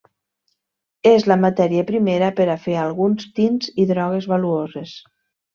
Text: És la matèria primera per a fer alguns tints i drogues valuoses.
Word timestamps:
És 1.09 1.25
la 1.31 1.37
matèria 1.41 1.83
primera 1.91 2.31
per 2.41 2.49
a 2.53 2.57
fer 2.65 2.75
alguns 2.87 3.29
tints 3.41 3.71
i 3.85 3.89
drogues 3.95 4.29
valuoses. 4.37 4.99